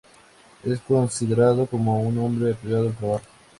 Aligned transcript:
Es 0.63 0.79
considerado 0.79 1.67
como 1.67 2.01
un 2.01 2.17
hombre 2.17 2.53
apegado 2.53 2.87
al 2.87 2.95
trabajo. 2.95 3.25